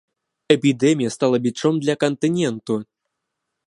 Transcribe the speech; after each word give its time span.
Эпідэмія 0.55 1.13
стала 1.17 1.37
бічом 1.45 1.73
для 1.85 1.95
кантыненту. 2.07 2.73